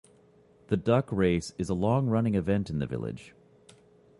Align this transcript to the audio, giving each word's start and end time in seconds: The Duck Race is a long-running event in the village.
The 0.69 0.77
Duck 0.77 1.11
Race 1.11 1.53
is 1.59 1.69
a 1.69 1.75
long-running 1.75 2.33
event 2.33 2.71
in 2.71 2.79
the 2.79 2.87
village. 2.87 3.35